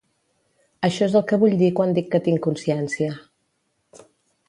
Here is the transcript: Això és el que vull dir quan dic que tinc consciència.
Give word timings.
Això 0.89 1.03
és 1.09 1.17
el 1.19 1.25
que 1.33 1.39
vull 1.45 1.55
dir 1.61 1.69
quan 1.81 1.95
dic 1.99 2.09
que 2.17 2.25
tinc 2.31 2.43
consciència. 2.49 3.15